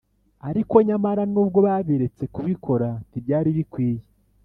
ariko 0.49 0.75
nyamara 0.87 1.23
nubwo 1.33 1.59
babiretse 1.67 2.23
kubikora 2.35 2.89
ntibyari 3.07 3.49
bikwiriye 3.57 4.05